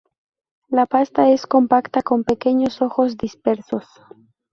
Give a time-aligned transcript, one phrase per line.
[0.69, 3.85] La pasta es compacta, con pequeños ojos dispersos.